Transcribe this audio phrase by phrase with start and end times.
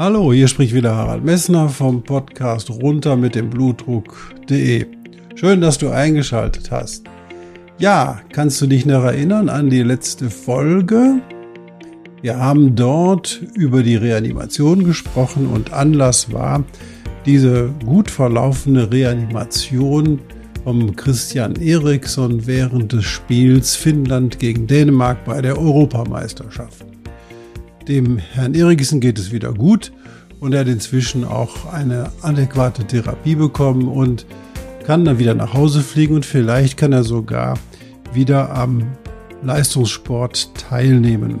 [0.00, 4.86] Hallo, hier spricht wieder Harald Messner vom Podcast runter mit dem Blutdruck.de.
[5.34, 7.04] Schön, dass du eingeschaltet hast.
[7.76, 11.20] Ja, kannst du dich noch erinnern an die letzte Folge?
[12.22, 16.64] Wir haben dort über die Reanimation gesprochen und Anlass war
[17.26, 20.18] diese gut verlaufende Reanimation
[20.64, 26.89] vom Christian Eriksson während des Spiels Finnland gegen Dänemark bei der Europameisterschaft.
[27.88, 29.92] Dem Herrn Eriksen geht es wieder gut
[30.38, 34.26] und er hat inzwischen auch eine adäquate Therapie bekommen und
[34.86, 37.58] kann dann wieder nach Hause fliegen und vielleicht kann er sogar
[38.12, 38.82] wieder am
[39.42, 41.40] Leistungssport teilnehmen.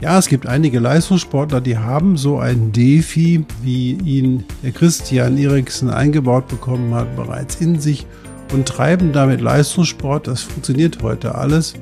[0.00, 5.88] Ja, es gibt einige Leistungssportler, die haben so ein Defi, wie ihn der Christian Eriksen
[5.88, 8.06] eingebaut bekommen hat, bereits in sich
[8.52, 10.26] und treiben damit Leistungssport.
[10.26, 11.74] Das funktioniert heute alles.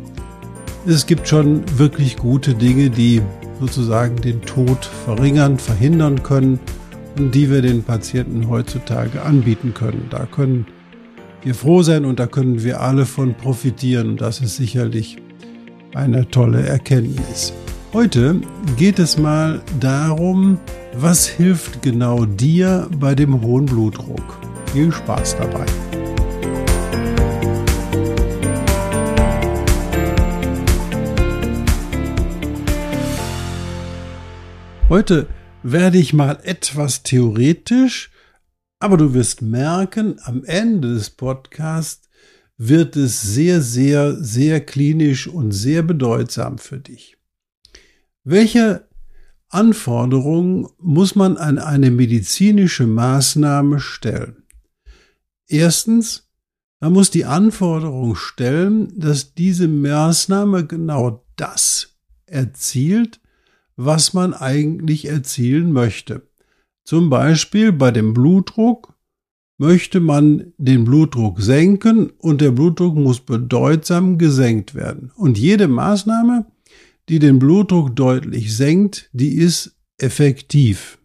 [0.87, 3.23] Es gibt schon wirklich gute Dinge, die
[3.63, 6.59] sozusagen den Tod verringern, verhindern können
[7.17, 10.09] und die wir den Patienten heutzutage anbieten können.
[10.11, 10.67] Da können
[11.43, 15.17] wir froh sein und da können wir alle von profitieren das ist sicherlich
[15.95, 17.53] eine tolle Erkenntnis.
[17.93, 18.41] Heute
[18.77, 20.59] geht es mal darum,
[20.95, 24.39] was hilft genau dir bei dem hohen Blutdruck.
[24.73, 25.67] Viel Spaß dabei.
[34.93, 35.27] Heute
[35.63, 38.11] werde ich mal etwas theoretisch,
[38.79, 42.11] aber du wirst merken, am Ende des Podcasts
[42.59, 47.17] wird es sehr, sehr, sehr klinisch und sehr bedeutsam für dich.
[48.23, 48.87] Welche
[49.49, 54.43] Anforderungen muss man an eine medizinische Maßnahme stellen?
[55.47, 56.29] Erstens,
[56.81, 63.22] man muss die Anforderung stellen, dass diese Maßnahme genau das erzielt,
[63.77, 66.23] was man eigentlich erzielen möchte.
[66.85, 68.95] Zum Beispiel bei dem Blutdruck
[69.59, 75.13] möchte man den Blutdruck senken und der Blutdruck muss bedeutsam gesenkt werden.
[75.15, 76.47] Und jede Maßnahme,
[77.09, 80.99] die den Blutdruck deutlich senkt, die ist effektiv.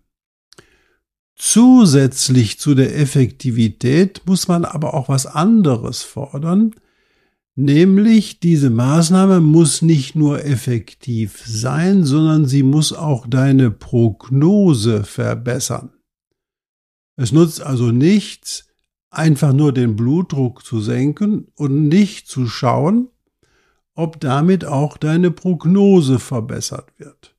[1.36, 6.74] Zusätzlich zu der Effektivität muss man aber auch was anderes fordern,
[7.60, 15.90] Nämlich diese Maßnahme muss nicht nur effektiv sein, sondern sie muss auch deine Prognose verbessern.
[17.16, 18.68] Es nutzt also nichts,
[19.10, 23.08] einfach nur den Blutdruck zu senken und nicht zu schauen,
[23.96, 27.36] ob damit auch deine Prognose verbessert wird.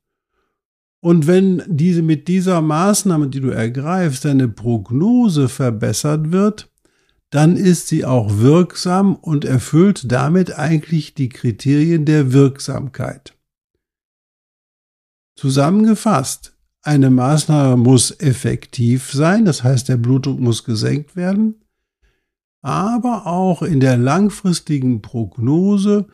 [0.99, 6.69] Und wenn diese mit dieser Maßnahme, die du ergreifst, deine Prognose verbessert wird,
[7.29, 13.35] dann ist sie auch wirksam und erfüllt damit eigentlich die Kriterien der Wirksamkeit.
[15.35, 21.55] Zusammengefasst, eine Maßnahme muss effektiv sein, das heißt der Blutdruck muss gesenkt werden,
[22.61, 26.07] aber auch in der langfristigen Prognose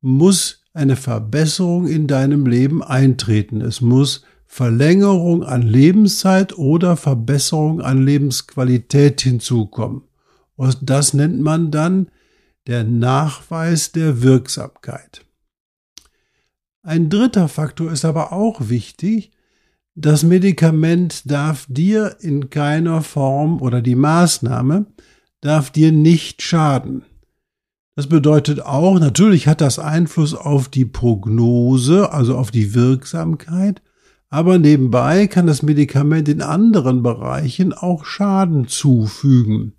[0.00, 3.60] muss eine Verbesserung in deinem Leben eintreten.
[3.60, 10.02] Es muss Verlängerung an Lebenszeit oder Verbesserung an Lebensqualität hinzukommen.
[10.56, 12.08] Und das nennt man dann
[12.66, 15.24] der Nachweis der Wirksamkeit.
[16.82, 19.32] Ein dritter Faktor ist aber auch wichtig.
[19.94, 24.86] Das Medikament darf dir in keiner Form oder die Maßnahme
[25.40, 27.04] darf dir nicht schaden.
[27.96, 33.82] Das bedeutet auch, natürlich hat das Einfluss auf die Prognose, also auf die Wirksamkeit,
[34.30, 39.74] aber nebenbei kann das Medikament in anderen Bereichen auch Schaden zufügen.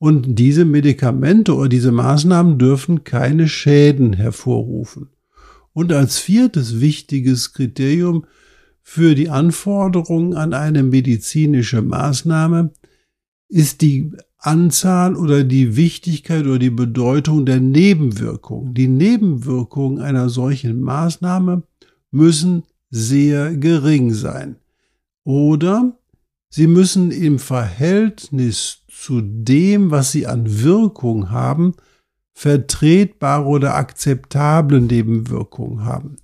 [0.00, 5.10] Und diese Medikamente oder diese Maßnahmen dürfen keine Schäden hervorrufen.
[5.74, 8.24] Und als viertes wichtiges Kriterium
[8.80, 12.72] für die Anforderungen an eine medizinische Maßnahme
[13.48, 18.72] ist die Anzahl oder die Wichtigkeit oder die Bedeutung der Nebenwirkungen.
[18.72, 21.62] Die Nebenwirkungen einer solchen Maßnahme
[22.10, 24.56] müssen sehr gering sein.
[25.24, 25.99] Oder
[26.50, 31.74] sie müssen im Verhältnis zu dem, was sie an Wirkung haben,
[32.34, 36.16] vertretbare oder akzeptable Nebenwirkungen haben.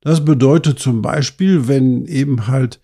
[0.00, 2.80] Das bedeutet zum Beispiel, wenn eben halt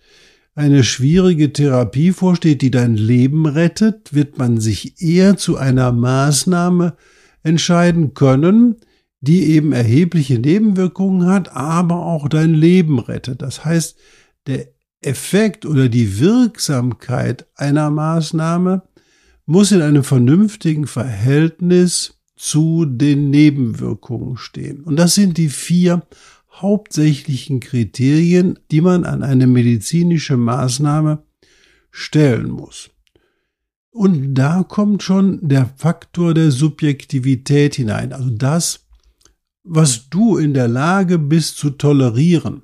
[0.55, 6.95] eine schwierige Therapie vorsteht, die dein Leben rettet, wird man sich eher zu einer Maßnahme
[7.43, 8.77] entscheiden können,
[9.21, 13.41] die eben erhebliche Nebenwirkungen hat, aber auch dein Leben rettet.
[13.41, 13.97] Das heißt,
[14.47, 14.67] der
[15.01, 18.83] Effekt oder die Wirksamkeit einer Maßnahme
[19.45, 24.83] muss in einem vernünftigen Verhältnis zu den Nebenwirkungen stehen.
[24.83, 26.03] Und das sind die vier
[26.51, 31.23] hauptsächlichen Kriterien, die man an eine medizinische Maßnahme
[31.91, 32.89] stellen muss.
[33.91, 38.85] Und da kommt schon der Faktor der Subjektivität hinein, also das,
[39.63, 42.63] was du in der Lage bist zu tolerieren.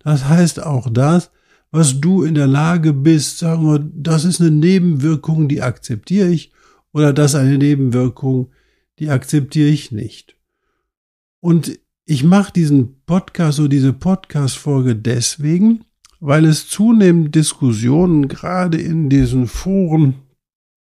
[0.00, 1.30] Das heißt auch das,
[1.74, 6.52] was du in der Lage bist, sagen wir, das ist eine Nebenwirkung, die akzeptiere ich,
[6.92, 8.52] oder das ist eine Nebenwirkung,
[9.00, 10.36] die akzeptiere ich nicht.
[11.40, 15.84] Und ich mache diesen Podcast oder diese Podcast-Folge deswegen,
[16.20, 20.14] weil es zunehmend Diskussionen gerade in diesen Foren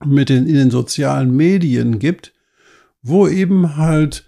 [0.04, 2.34] mit den, in den sozialen Medien gibt,
[3.02, 4.26] wo eben halt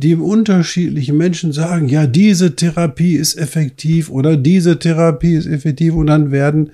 [0.00, 6.06] die unterschiedlichen Menschen sagen, ja, diese Therapie ist effektiv oder diese Therapie ist effektiv und
[6.06, 6.70] dann werden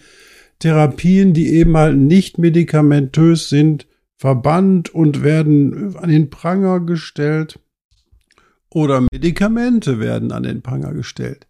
[0.58, 3.86] Therapien, die eben halt nicht medikamentös sind,
[4.18, 7.58] verbannt und werden an den Pranger gestellt
[8.68, 11.46] oder Medikamente werden an den Pranger gestellt.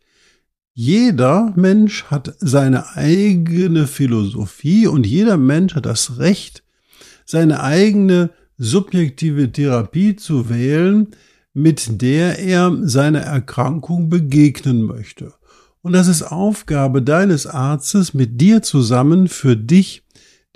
[0.74, 6.62] Jeder Mensch hat seine eigene Philosophie und jeder Mensch hat das Recht,
[7.24, 11.08] seine eigene subjektive Therapie zu wählen,
[11.54, 15.32] mit der er seiner Erkrankung begegnen möchte.
[15.82, 20.02] Und das ist Aufgabe deines Arztes, mit dir zusammen für dich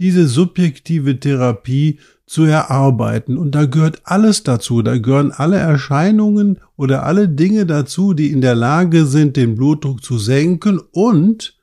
[0.00, 3.36] diese subjektive Therapie zu erarbeiten.
[3.36, 4.82] Und da gehört alles dazu.
[4.82, 10.02] Da gehören alle Erscheinungen oder alle Dinge dazu, die in der Lage sind, den Blutdruck
[10.02, 10.80] zu senken.
[10.92, 11.56] Und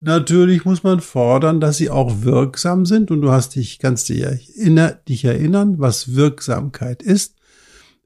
[0.00, 3.10] natürlich muss man fordern, dass sie auch wirksam sind.
[3.10, 7.39] Und du hast dich, kannst dich erinnern, was Wirksamkeit ist.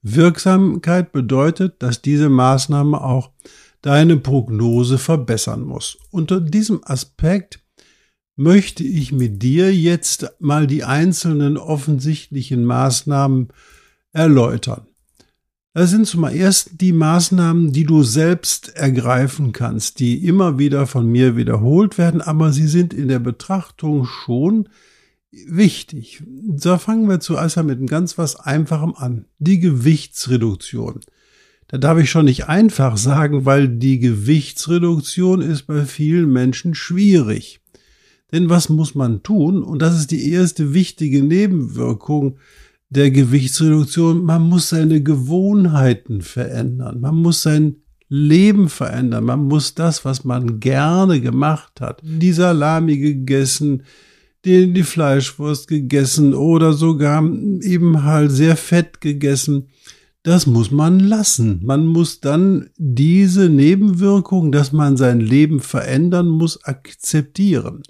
[0.04, 3.30] Wirksamkeit bedeutet, dass diese Maßnahme auch
[3.80, 5.96] deine Prognose verbessern muss.
[6.10, 7.60] Unter diesem Aspekt
[8.36, 13.48] möchte ich mit dir jetzt mal die einzelnen offensichtlichen Maßnahmen
[14.12, 14.86] erläutern.
[15.72, 21.10] Das sind zum ersten die Maßnahmen, die du selbst ergreifen kannst, die immer wieder von
[21.10, 24.68] mir wiederholt werden, aber sie sind in der Betrachtung schon
[25.48, 26.22] wichtig.
[26.26, 29.26] Da fangen wir zuerst mit einem ganz was Einfachem an.
[29.38, 31.00] Die Gewichtsreduktion.
[31.68, 37.60] Da darf ich schon nicht einfach sagen, weil die Gewichtsreduktion ist bei vielen Menschen schwierig.
[38.32, 39.62] Denn was muss man tun?
[39.62, 42.38] Und das ist die erste wichtige Nebenwirkung
[42.90, 44.24] der Gewichtsreduktion.
[44.24, 47.00] Man muss seine Gewohnheiten verändern.
[47.00, 47.76] Man muss sein
[48.08, 49.24] Leben verändern.
[49.24, 53.82] Man muss das, was man gerne gemacht hat, die Salami gegessen,
[54.44, 59.68] die, die Fleischwurst gegessen oder sogar eben halt sehr fett gegessen.
[60.22, 61.60] Das muss man lassen.
[61.64, 67.82] Man muss dann diese Nebenwirkung, dass man sein Leben verändern muss, akzeptieren.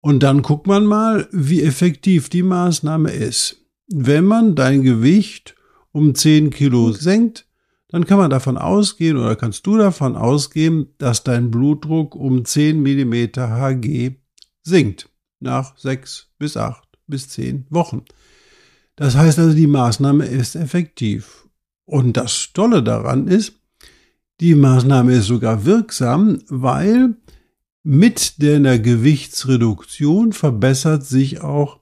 [0.00, 3.64] Und dann guckt man mal, wie effektiv die Maßnahme ist.
[3.88, 5.56] Wenn man dein Gewicht
[5.92, 7.46] um 10 Kilo senkt,
[7.88, 12.82] dann kann man davon ausgehen oder kannst du davon ausgehen, dass dein Blutdruck um 10
[12.82, 14.16] Millimeter Hg
[14.62, 15.08] sinkt
[15.44, 18.02] nach sechs bis acht bis zehn Wochen.
[18.96, 21.48] Das heißt also, die Maßnahme ist effektiv.
[21.84, 23.52] Und das Tolle daran ist,
[24.40, 27.14] die Maßnahme ist sogar wirksam, weil
[27.82, 31.78] mit deiner Gewichtsreduktion verbessert sich auch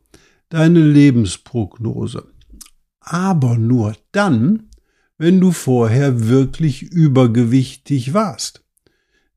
[0.48, 2.26] deine Lebensprognose.
[3.00, 4.68] Aber nur dann,
[5.16, 8.64] wenn du vorher wirklich übergewichtig warst.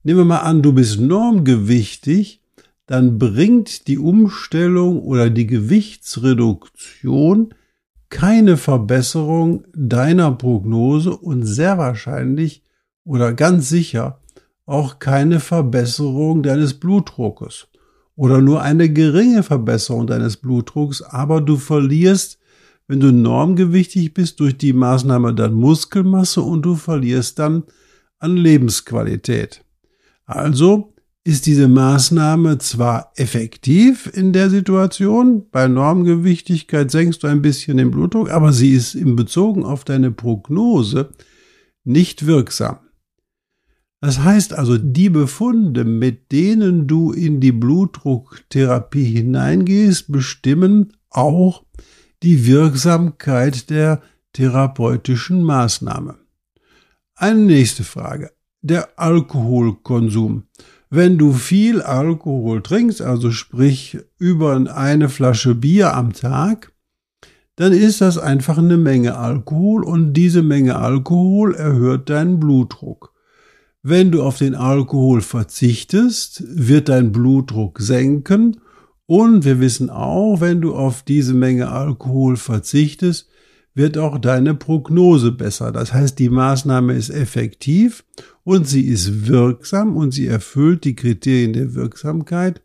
[0.03, 2.41] Nehmen wir mal an, du bist normgewichtig,
[2.87, 7.53] dann bringt die Umstellung oder die Gewichtsreduktion
[8.09, 12.63] keine Verbesserung deiner Prognose und sehr wahrscheinlich
[13.03, 14.21] oder ganz sicher
[14.65, 17.67] auch keine Verbesserung deines Blutdruckes
[18.15, 22.39] oder nur eine geringe Verbesserung deines Blutdrucks, aber du verlierst,
[22.87, 27.63] wenn du normgewichtig bist, durch die Maßnahme dann Muskelmasse und du verlierst dann
[28.19, 29.63] an Lebensqualität.
[30.25, 30.94] Also
[31.25, 37.89] ist diese Maßnahme zwar effektiv in der Situation, bei Normgewichtigkeit senkst du ein bisschen den
[37.89, 41.09] Blutdruck, aber sie ist im Bezogen auf deine Prognose
[41.83, 42.77] nicht wirksam.
[44.01, 51.63] Das heißt also, die Befunde, mit denen du in die Blutdrucktherapie hineingehst, bestimmen auch
[52.21, 54.03] die Wirksamkeit der
[54.33, 56.19] therapeutischen Maßnahme.
[57.15, 58.31] Eine nächste Frage.
[58.61, 60.43] Der Alkoholkonsum.
[60.89, 66.71] Wenn du viel Alkohol trinkst, also sprich über eine Flasche Bier am Tag,
[67.55, 73.13] dann ist das einfach eine Menge Alkohol und diese Menge Alkohol erhöht deinen Blutdruck.
[73.81, 78.57] Wenn du auf den Alkohol verzichtest, wird dein Blutdruck senken
[79.05, 83.29] und wir wissen auch, wenn du auf diese Menge Alkohol verzichtest,
[83.75, 85.71] wird auch deine Prognose besser.
[85.71, 88.03] Das heißt, die Maßnahme ist effektiv
[88.43, 92.61] und sie ist wirksam und sie erfüllt die Kriterien der Wirksamkeit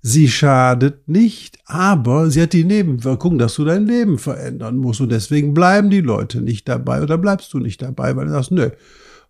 [0.00, 5.00] Sie schadet nicht, aber sie hat die Nebenwirkung, dass du dein Leben verändern musst.
[5.00, 8.52] Und deswegen bleiben die Leute nicht dabei oder bleibst du nicht dabei, weil du sagst,
[8.52, 8.70] nö,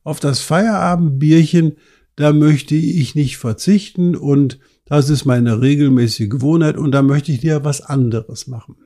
[0.04, 1.76] auf das Feierabendbierchen,
[2.16, 7.40] da möchte ich nicht verzichten und das ist meine regelmäßige Gewohnheit und da möchte ich
[7.40, 8.76] dir was anderes machen.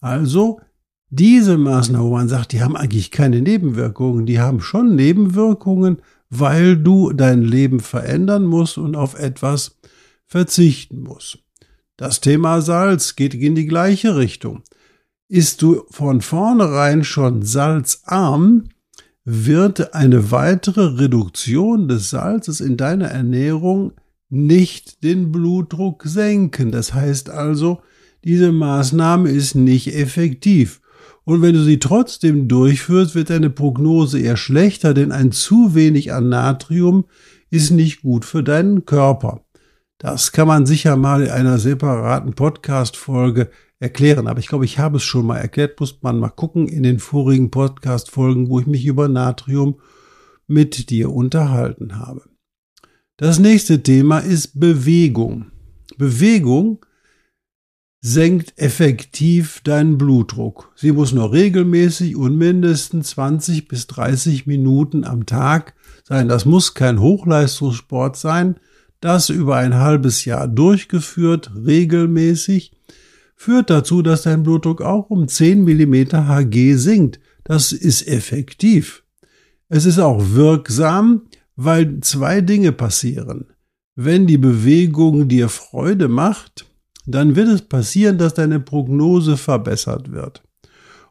[0.00, 0.60] Also,
[1.10, 5.98] diese Maßnahmen, wo man sagt, die haben eigentlich keine Nebenwirkungen, die haben schon Nebenwirkungen,
[6.30, 9.78] weil du dein Leben verändern musst und auf etwas
[10.26, 11.38] verzichten muss.
[11.96, 14.62] Das Thema Salz geht in die gleiche Richtung.
[15.28, 18.68] Ist du von vornherein schon salzarm,
[19.24, 23.92] wird eine weitere Reduktion des Salzes in deiner Ernährung
[24.30, 26.70] nicht den Blutdruck senken.
[26.70, 27.80] Das heißt also,
[28.24, 30.80] diese Maßnahme ist nicht effektiv.
[31.28, 36.14] Und wenn du sie trotzdem durchführst, wird deine Prognose eher schlechter, denn ein zu wenig
[36.14, 37.04] an Natrium
[37.50, 39.44] ist nicht gut für deinen Körper.
[39.98, 44.26] Das kann man sicher mal in einer separaten Podcast-Folge erklären.
[44.26, 45.78] Aber ich glaube, ich habe es schon mal erklärt.
[45.78, 49.78] Muss man mal gucken in den vorigen Podcast-Folgen, wo ich mich über Natrium
[50.46, 52.22] mit dir unterhalten habe.
[53.18, 55.50] Das nächste Thema ist Bewegung.
[55.98, 56.78] Bewegung
[58.00, 60.72] senkt effektiv deinen Blutdruck.
[60.76, 65.74] Sie muss nur regelmäßig und mindestens 20 bis 30 Minuten am Tag
[66.04, 66.28] sein.
[66.28, 68.60] Das muss kein Hochleistungssport sein.
[69.00, 72.72] Das über ein halbes Jahr durchgeführt, regelmäßig,
[73.36, 77.20] führt dazu, dass dein Blutdruck auch um 10 mm Hg sinkt.
[77.44, 79.04] Das ist effektiv.
[79.68, 81.22] Es ist auch wirksam,
[81.54, 83.46] weil zwei Dinge passieren.
[83.94, 86.67] Wenn die Bewegung dir Freude macht,
[87.14, 90.42] dann wird es passieren, dass deine Prognose verbessert wird.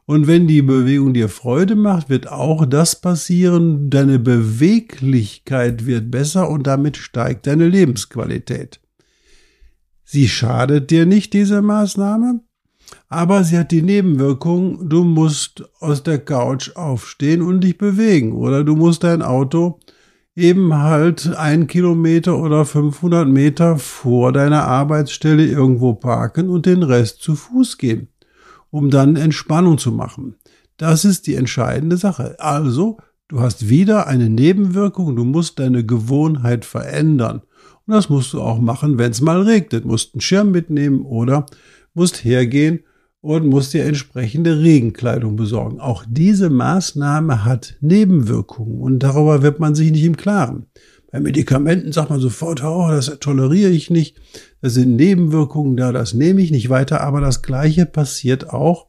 [0.06, 3.90] Und wenn die Bewegung dir Freude macht, wird auch das passieren.
[3.90, 8.80] Deine Beweglichkeit wird besser und damit steigt deine Lebensqualität.
[10.04, 12.40] Sie schadet dir nicht, diese Maßnahme,
[13.10, 18.64] aber sie hat die Nebenwirkung, du musst aus der Couch aufstehen und dich bewegen oder
[18.64, 19.78] du musst dein Auto
[20.38, 27.20] eben halt ein Kilometer oder 500 Meter vor deiner Arbeitsstelle irgendwo parken und den Rest
[27.20, 28.08] zu Fuß gehen
[28.70, 30.36] um dann Entspannung zu machen.
[30.76, 32.36] Das ist die entscheidende Sache.
[32.38, 37.42] Also, du hast wieder eine Nebenwirkung, du musst deine Gewohnheit verändern.
[37.86, 39.84] Und das musst du auch machen, wenn es mal regnet.
[39.84, 41.46] Musst einen Schirm mitnehmen oder
[41.94, 42.80] musst hergehen
[43.20, 45.80] und musst dir entsprechende Regenkleidung besorgen.
[45.80, 50.66] Auch diese Maßnahme hat Nebenwirkungen und darüber wird man sich nicht im Klaren.
[51.10, 54.20] Bei Medikamenten sagt man sofort, oh, das toleriere ich nicht.
[54.60, 57.00] Das sind Nebenwirkungen da, das nehme ich nicht weiter.
[57.00, 58.88] Aber das Gleiche passiert auch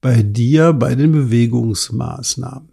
[0.00, 2.70] bei dir bei den Bewegungsmaßnahmen.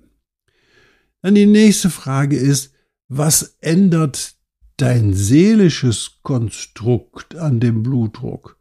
[1.22, 2.74] Dann die nächste Frage ist,
[3.10, 4.36] was ändert
[4.78, 8.59] dein seelisches Konstrukt an dem Blutdruck?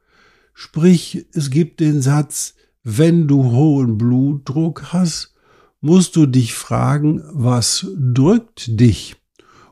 [0.60, 5.32] Sprich, es gibt den Satz, wenn du hohen Blutdruck hast,
[5.80, 9.14] musst du dich fragen, was drückt dich?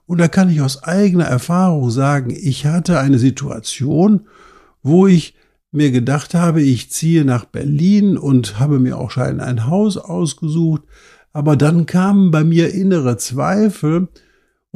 [0.07, 4.29] Und da kann ich aus eigener Erfahrung sagen, ich hatte eine Situation,
[4.81, 5.35] wo ich
[5.73, 10.83] mir gedacht habe, ich ziehe nach Berlin und habe mir auch schon ein Haus ausgesucht.
[11.33, 14.07] Aber dann kamen bei mir innere Zweifel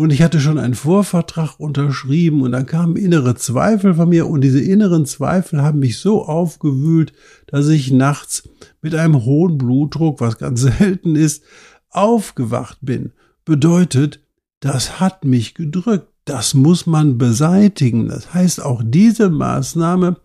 [0.00, 4.40] und ich hatte schon einen Vorvertrag unterschrieben und dann kamen innere Zweifel von mir und
[4.40, 7.12] diese inneren Zweifel haben mich so aufgewühlt,
[7.48, 8.48] dass ich nachts
[8.80, 11.42] mit einem hohen Blutdruck, was ganz selten ist,
[11.90, 13.12] aufgewacht bin.
[13.44, 14.20] Bedeutet,
[14.60, 16.08] das hat mich gedrückt.
[16.24, 18.08] Das muss man beseitigen.
[18.08, 20.16] Das heißt, auch diese Maßnahme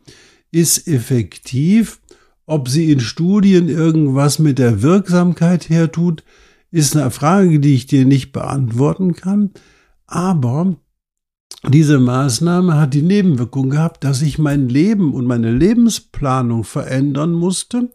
[0.52, 2.00] ist effektiv.
[2.46, 6.24] Ob sie in Studien irgendwas mit der Wirksamkeit hertut,
[6.76, 9.52] ist eine Frage, die ich dir nicht beantworten kann.
[10.08, 10.76] Aber
[11.70, 17.92] diese Maßnahme hat die Nebenwirkung gehabt, dass ich mein Leben und meine Lebensplanung verändern musste,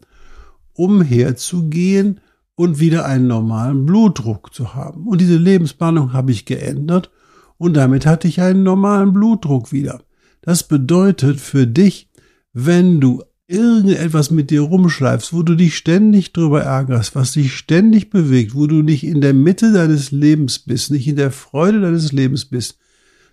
[0.73, 2.21] um herzugehen
[2.55, 5.05] und wieder einen normalen Blutdruck zu haben.
[5.07, 7.11] Und diese Lebensplanung habe ich geändert
[7.57, 10.01] und damit hatte ich einen normalen Blutdruck wieder.
[10.41, 12.09] Das bedeutet für dich,
[12.51, 18.09] wenn du irgendetwas mit dir rumschleifst, wo du dich ständig drüber ärgerst, was dich ständig
[18.09, 22.11] bewegt, wo du nicht in der Mitte deines Lebens bist, nicht in der Freude deines
[22.11, 22.77] Lebens bist,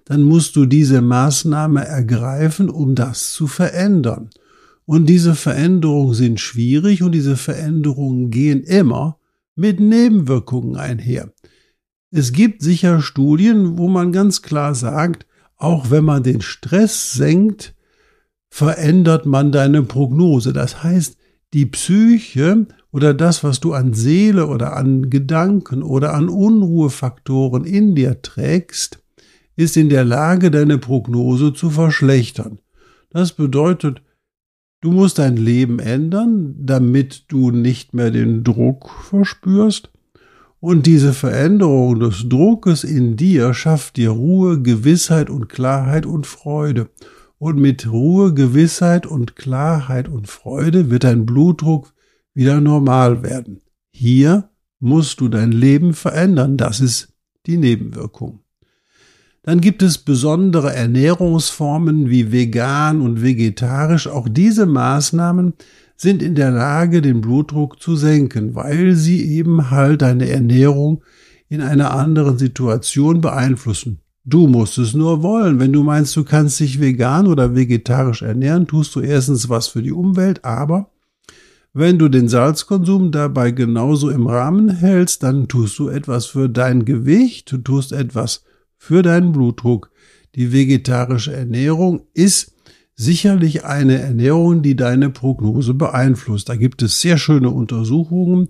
[0.05, 4.31] dann musst du diese Maßnahme ergreifen, um das zu verändern.
[4.85, 9.19] Und diese Veränderungen sind schwierig und diese Veränderungen gehen immer
[9.55, 11.33] mit Nebenwirkungen einher.
[12.11, 17.75] Es gibt sicher Studien, wo man ganz klar sagt, auch wenn man den Stress senkt,
[18.51, 20.53] verändert man deine Prognose.
[20.53, 21.17] Das heißt,
[21.55, 27.95] die Psyche oder das, was du an Seele oder an Gedanken oder an Unruhefaktoren in
[27.95, 29.03] dir trägst,
[29.57, 32.61] ist in der Lage, deine Prognose zu verschlechtern.
[33.11, 34.03] Das bedeutet,
[34.81, 39.91] du musst dein Leben ändern, damit du nicht mehr den Druck verspürst.
[40.61, 46.89] Und diese Veränderung des Druckes in dir schafft dir Ruhe, Gewissheit und Klarheit und Freude.
[47.39, 51.95] Und mit Ruhe, Gewissheit und Klarheit und Freude wird dein Blutdruck
[52.35, 53.61] wieder normal werden.
[53.91, 56.57] Hier musst du dein Leben verändern.
[56.57, 57.15] Das ist
[57.47, 58.41] die Nebenwirkung.
[59.43, 64.07] Dann gibt es besondere Ernährungsformen wie vegan und vegetarisch.
[64.07, 65.55] Auch diese Maßnahmen
[65.97, 71.03] sind in der Lage, den Blutdruck zu senken, weil sie eben halt deine Ernährung
[71.49, 74.01] in einer anderen Situation beeinflussen.
[74.31, 75.59] Du musst es nur wollen.
[75.59, 79.81] Wenn du meinst, du kannst dich vegan oder vegetarisch ernähren, tust du erstens was für
[79.81, 80.91] die Umwelt, aber
[81.73, 86.85] wenn du den Salzkonsum dabei genauso im Rahmen hältst, dann tust du etwas für dein
[86.85, 88.45] Gewicht, du tust etwas
[88.77, 89.91] für deinen Blutdruck.
[90.35, 92.53] Die vegetarische Ernährung ist
[92.97, 96.51] sicherlich eine Ernährung, die deine Prognose beeinflusst.
[96.51, 98.49] Da gibt es sehr schöne Untersuchungen.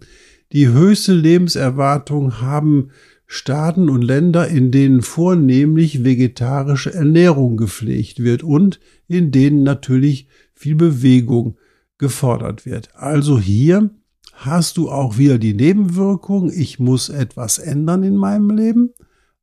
[0.53, 2.91] Die höchste Lebenserwartung haben
[3.31, 10.75] Staaten und Länder, in denen vornehmlich vegetarische Ernährung gepflegt wird und in denen natürlich viel
[10.75, 11.59] Bewegung
[11.99, 12.89] gefordert wird.
[12.95, 13.91] Also hier
[14.33, 18.95] hast du auch wieder die Nebenwirkung, ich muss etwas ändern in meinem Leben.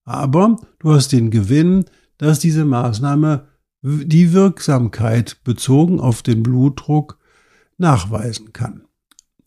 [0.03, 1.85] Aber du hast den Gewinn,
[2.17, 3.47] dass diese Maßnahme
[3.83, 7.19] die Wirksamkeit bezogen auf den Blutdruck
[7.77, 8.84] nachweisen kann.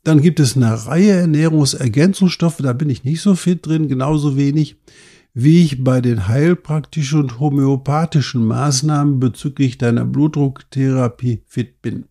[0.08, 4.76] Dann gibt es eine Reihe Ernährungsergänzungsstoffe, da bin ich nicht so fit drin, genauso wenig
[5.34, 12.06] wie ich bei den heilpraktischen und homöopathischen Maßnahmen bezüglich deiner Blutdrucktherapie fit bin.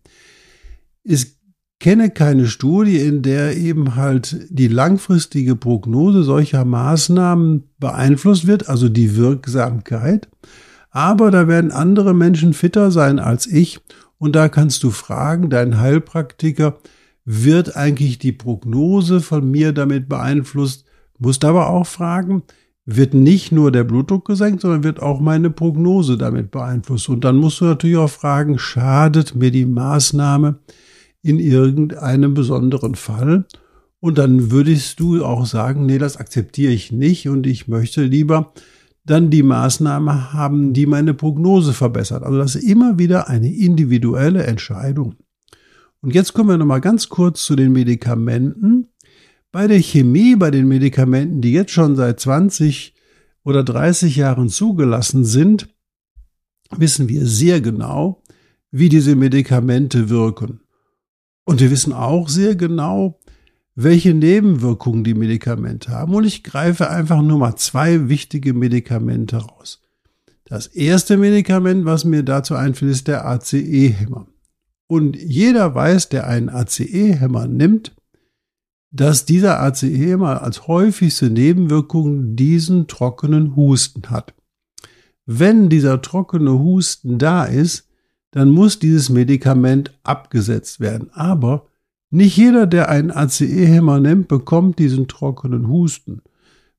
[1.02, 1.40] Es
[1.80, 8.88] kenne keine Studie, in der eben halt die langfristige Prognose solcher Maßnahmen beeinflusst wird, also
[8.88, 10.28] die Wirksamkeit.
[10.90, 13.80] Aber da werden andere Menschen fitter sein als ich
[14.18, 16.78] und da kannst du fragen, dein Heilpraktiker,
[17.30, 20.86] wird eigentlich die Prognose von mir damit beeinflusst?
[21.18, 22.42] Musst aber auch fragen,
[22.86, 27.10] wird nicht nur der Blutdruck gesenkt, sondern wird auch meine Prognose damit beeinflusst.
[27.10, 30.60] Und dann musst du natürlich auch fragen, schadet mir die Maßnahme,
[31.20, 33.44] in irgendeinem besonderen Fall.
[34.00, 38.52] Und dann würdest du auch sagen, nee, das akzeptiere ich nicht und ich möchte lieber
[39.04, 42.22] dann die Maßnahme haben, die meine Prognose verbessert.
[42.22, 45.16] Also das ist immer wieder eine individuelle Entscheidung.
[46.00, 48.88] Und jetzt kommen wir nochmal ganz kurz zu den Medikamenten.
[49.50, 52.94] Bei der Chemie, bei den Medikamenten, die jetzt schon seit 20
[53.44, 55.68] oder 30 Jahren zugelassen sind,
[56.76, 58.22] wissen wir sehr genau,
[58.70, 60.60] wie diese Medikamente wirken.
[61.44, 63.18] Und wir wissen auch sehr genau,
[63.74, 66.14] welche Nebenwirkungen die Medikamente haben.
[66.14, 69.80] Und ich greife einfach nur mal zwei wichtige Medikamente raus.
[70.44, 74.26] Das erste Medikament, was mir dazu einfällt, ist der ACE-Hämmer.
[74.88, 77.94] Und jeder weiß, der einen ACE-Hämmer nimmt,
[78.90, 84.34] dass dieser ACE-Hämmer als häufigste Nebenwirkung diesen trockenen Husten hat.
[85.26, 87.86] Wenn dieser trockene Husten da ist,
[88.30, 91.10] dann muss dieses Medikament abgesetzt werden.
[91.12, 91.66] Aber
[92.10, 96.22] nicht jeder, der einen ACE-Hämmer nimmt, bekommt diesen trockenen Husten.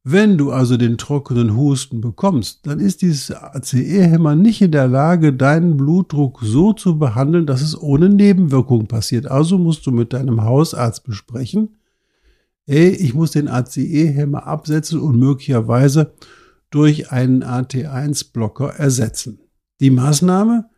[0.03, 5.33] Wenn du also den trockenen Husten bekommst, dann ist dieses ACE-Hämmer nicht in der Lage,
[5.33, 9.27] deinen Blutdruck so zu behandeln, dass es ohne Nebenwirkung passiert.
[9.27, 11.77] Also musst du mit deinem Hausarzt besprechen,
[12.65, 16.13] ey, ich muss den ACE-Hämmer absetzen und möglicherweise
[16.69, 19.39] durch einen AT1-Blocker ersetzen.
[19.81, 20.69] Die Maßnahme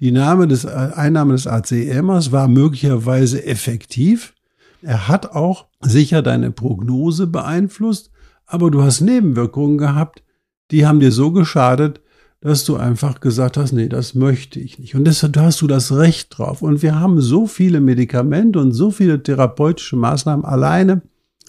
[0.00, 4.34] die Name des, Einnahme des ACMers war möglicherweise effektiv.
[4.80, 8.10] Er hat auch sicher deine Prognose beeinflusst,
[8.48, 10.24] aber du hast Nebenwirkungen gehabt,
[10.70, 12.00] die haben dir so geschadet,
[12.40, 14.94] dass du einfach gesagt hast, nee, das möchte ich nicht.
[14.94, 16.62] Und deshalb hast du das Recht drauf.
[16.62, 21.02] Und wir haben so viele Medikamente und so viele therapeutische Maßnahmen alleine,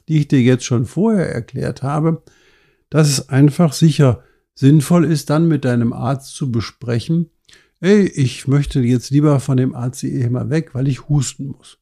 [0.07, 2.23] die ich dir jetzt schon vorher erklärt habe,
[2.89, 4.23] dass es einfach sicher
[4.55, 7.29] sinnvoll ist, dann mit deinem Arzt zu besprechen,
[7.79, 11.78] ey, ich möchte jetzt lieber von dem ACE-Hämmer weg, weil ich husten muss.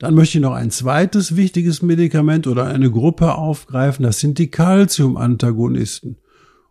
[0.00, 4.50] Dann möchte ich noch ein zweites wichtiges Medikament oder eine Gruppe aufgreifen, das sind die
[4.50, 6.16] Calcium-Antagonisten.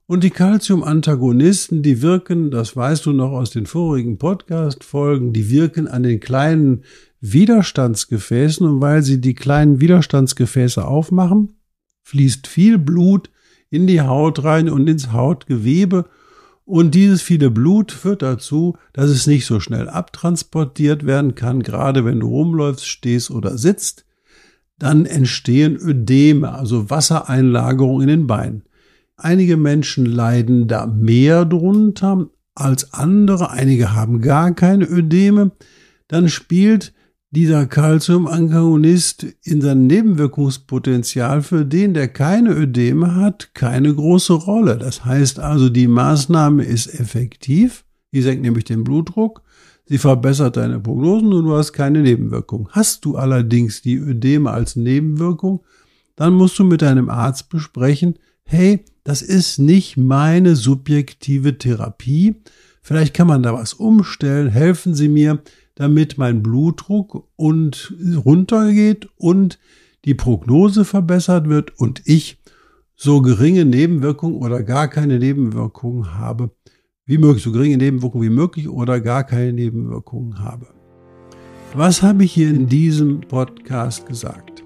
[0.08, 5.88] Und die Calcium-Antagonisten, die wirken, das weißt du noch aus den vorigen Podcast-Folgen, die wirken
[5.88, 6.84] an den kleinen
[7.22, 8.66] Widerstandsgefäßen.
[8.66, 11.60] Und weil sie die kleinen Widerstandsgefäße aufmachen,
[12.02, 13.30] fließt viel Blut
[13.70, 16.06] in die Haut rein und ins Hautgewebe
[16.70, 22.06] und dieses viele Blut führt dazu, dass es nicht so schnell abtransportiert werden kann, gerade
[22.06, 24.06] wenn du rumläufst, stehst oder sitzt.
[24.78, 28.66] Dann entstehen Ödeme, also Wassereinlagerungen in den Beinen.
[29.18, 35.52] Einige Menschen leiden da mehr drunter als andere, einige haben gar keine Ödeme.
[36.08, 36.94] Dann spielt
[37.32, 44.78] dieser Calcium-Antagonist in seinem Nebenwirkungspotenzial für den, der keine Ödeme hat, keine große Rolle.
[44.78, 47.86] Das heißt also, die Maßnahme ist effektiv.
[48.12, 49.44] Die senkt nämlich den Blutdruck.
[49.86, 52.70] Sie verbessert deine Prognosen und du hast keine Nebenwirkung.
[52.72, 55.62] Hast du allerdings die Ödeme als Nebenwirkung,
[56.16, 62.36] dann musst du mit deinem Arzt besprechen, hey, das ist nicht meine subjektive Therapie.
[62.82, 64.50] Vielleicht kann man da was umstellen.
[64.50, 65.40] Helfen Sie mir,
[65.80, 69.60] damit mein Blutdruck und runtergeht und
[70.04, 72.38] die Prognose verbessert wird und ich
[72.98, 76.52] so geringe Nebenwirkungen oder gar keine Nebenwirkungen habe,
[77.06, 80.68] wie möglich, so geringe Nebenwirkungen wie möglich oder gar keine Nebenwirkungen habe.
[81.74, 84.66] Was habe ich hier in diesem Podcast gesagt?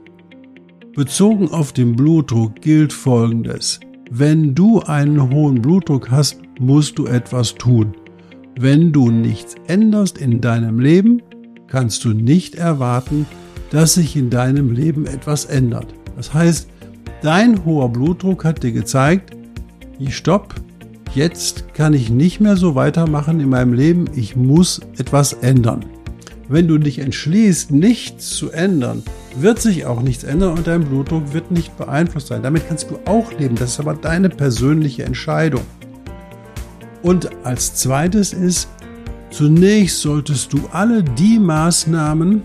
[0.95, 3.79] Bezogen auf den Blutdruck gilt Folgendes.
[4.09, 7.93] Wenn du einen hohen Blutdruck hast, musst du etwas tun.
[8.59, 11.23] Wenn du nichts änderst in deinem Leben,
[11.67, 13.25] kannst du nicht erwarten,
[13.71, 15.87] dass sich in deinem Leben etwas ändert.
[16.15, 16.67] Das heißt,
[17.23, 19.31] dein hoher Blutdruck hat dir gezeigt,
[19.97, 20.53] ich stopp,
[21.15, 25.85] jetzt kann ich nicht mehr so weitermachen in meinem Leben, ich muss etwas ändern.
[26.47, 29.01] Wenn du dich entschließt, nichts zu ändern,
[29.35, 32.43] wird sich auch nichts ändern und dein Blutdruck wird nicht beeinflusst sein.
[32.43, 33.55] Damit kannst du auch leben.
[33.55, 35.63] Das ist aber deine persönliche Entscheidung.
[37.03, 38.69] Und als zweites ist,
[39.29, 42.41] zunächst solltest du alle die Maßnahmen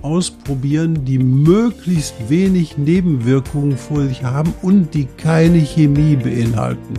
[0.00, 6.94] ausprobieren, die möglichst wenig Nebenwirkungen vor sich haben und die keine Chemie beinhalten.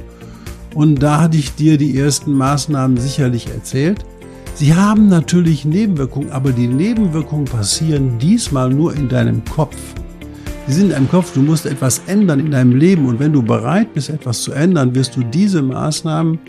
[0.73, 4.05] Und da hatte ich dir die ersten Maßnahmen sicherlich erzählt.
[4.55, 9.75] Sie haben natürlich Nebenwirkungen, aber die Nebenwirkungen passieren diesmal nur in deinem Kopf.
[10.67, 13.41] Sie sind in deinem Kopf, du musst etwas ändern in deinem Leben und wenn du
[13.41, 16.39] bereit bist, etwas zu ändern, wirst du diese Maßnahmen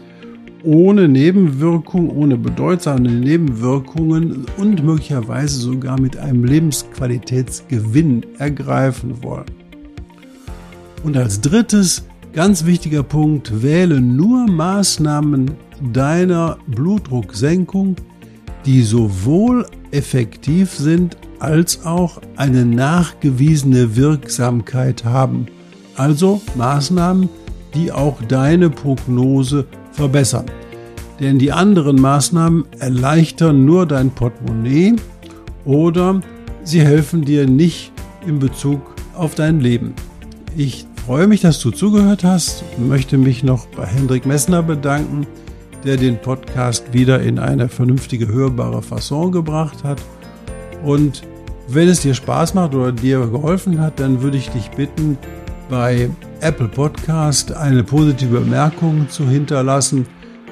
[0.64, 9.46] ohne Nebenwirkung, ohne bedeutsame Nebenwirkungen und möglicherweise sogar mit einem Lebensqualitätsgewinn ergreifen wollen.
[11.02, 15.50] Und als drittes, ganz wichtiger Punkt, wähle nur Maßnahmen
[15.92, 17.96] deiner Blutdrucksenkung,
[18.64, 25.46] die sowohl effektiv sind als auch eine nachgewiesene Wirksamkeit haben.
[25.96, 27.28] Also Maßnahmen,
[27.74, 30.46] die auch deine Prognose verbessern.
[31.20, 34.96] Denn die anderen Maßnahmen erleichtern nur dein Portemonnaie
[35.64, 36.20] oder
[36.64, 37.92] sie helfen dir nicht
[38.26, 38.80] in Bezug
[39.14, 39.94] auf dein Leben.
[40.56, 45.26] Ich freue mich, dass du zugehört hast und möchte mich noch bei Hendrik Messner bedanken
[45.84, 50.00] der den Podcast wieder in eine vernünftige, hörbare Fasson gebracht hat.
[50.82, 51.22] Und
[51.68, 55.18] wenn es dir Spaß macht oder dir geholfen hat, dann würde ich dich bitten,
[55.68, 60.06] bei Apple Podcast eine positive Bemerkung zu hinterlassen.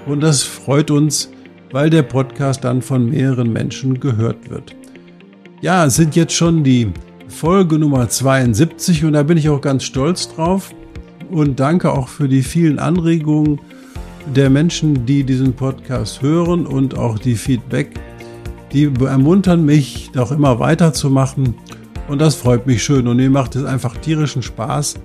[0.07, 1.31] Und das freut uns,
[1.71, 4.75] weil der Podcast dann von mehreren Menschen gehört wird.
[5.61, 6.93] Ja, es sind jetzt schon die
[7.29, 10.75] Folge Nummer 72 und da bin ich auch ganz stolz drauf.
[11.31, 13.59] Und danke auch für die vielen Anregungen
[14.35, 17.91] der Menschen, die diesen Podcast hören und auch die Feedback,
[18.73, 21.55] die ermuntern mich, auch immer weiterzumachen.
[22.09, 23.07] Und das freut mich schön.
[23.07, 24.97] Und mir macht es einfach tierischen Spaß,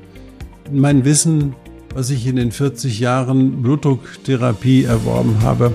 [0.72, 1.56] mein Wissen,
[1.94, 5.74] was ich in den 40 Jahren Blutdrucktherapie erworben habe,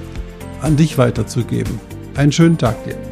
[0.60, 1.80] an dich weiterzugeben.
[2.14, 3.11] Einen schönen Tag dir.